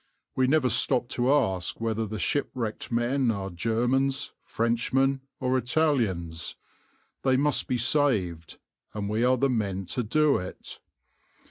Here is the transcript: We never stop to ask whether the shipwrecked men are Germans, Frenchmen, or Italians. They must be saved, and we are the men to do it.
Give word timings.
We 0.35 0.47
never 0.47 0.67
stop 0.67 1.09
to 1.09 1.31
ask 1.31 1.79
whether 1.79 2.07
the 2.07 2.17
shipwrecked 2.17 2.91
men 2.91 3.29
are 3.29 3.51
Germans, 3.51 4.31
Frenchmen, 4.41 5.21
or 5.39 5.59
Italians. 5.59 6.55
They 7.21 7.37
must 7.37 7.67
be 7.67 7.77
saved, 7.77 8.57
and 8.95 9.07
we 9.07 9.23
are 9.23 9.37
the 9.37 9.47
men 9.47 9.85
to 9.93 10.01
do 10.01 10.37
it. 10.39 10.79